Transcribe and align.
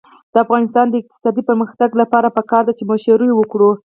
د 0.33 0.35
افغانستان 0.45 0.85
د 0.89 0.95
اقتصادي 1.01 1.41
پرمختګ 1.49 1.89
لپاره 2.01 2.33
پکار 2.37 2.63
ده 2.67 2.73
چې 2.77 2.83
مشوره 2.91 3.27
وکړو. 3.35 3.71